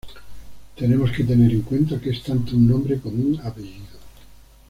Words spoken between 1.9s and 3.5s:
que es tanto un nombre como un